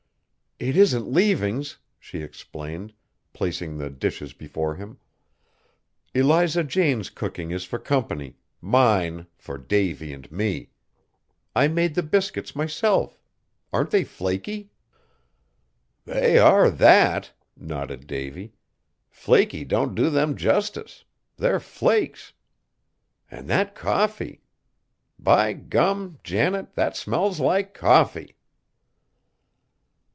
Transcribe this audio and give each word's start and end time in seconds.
"It 0.63 0.77
isn't 0.77 1.11
leavings," 1.11 1.79
she 1.99 2.21
explained, 2.21 2.93
placing 3.33 3.79
the 3.79 3.89
dishes 3.89 4.31
before 4.33 4.75
him; 4.75 4.99
"Eliza 6.13 6.63
Jane's 6.63 7.09
cooking 7.09 7.49
is 7.49 7.63
for 7.65 7.79
company, 7.79 8.35
mine 8.61 9.25
for 9.39 9.57
Davy 9.57 10.13
and 10.13 10.31
me! 10.31 10.69
I 11.55 11.67
made 11.67 11.95
the 11.95 12.03
biscuits 12.03 12.55
myself. 12.55 13.19
Aren't 13.73 13.89
they 13.89 14.03
flaky?" 14.03 14.69
"They 16.05 16.37
are 16.37 16.69
that!" 16.69 17.31
nodded 17.57 18.05
Davy; 18.05 18.53
"flaky 19.09 19.65
don't 19.65 19.95
do 19.95 20.11
them 20.11 20.35
justice; 20.37 21.05
they're 21.37 21.59
flakes. 21.59 22.33
An' 23.31 23.47
that 23.47 23.73
coffee! 23.73 24.43
By 25.17 25.53
gum! 25.53 26.19
Janet, 26.23 26.75
that 26.75 26.95
smells 26.95 27.39
like 27.39 27.73
coffee!" 27.73 28.35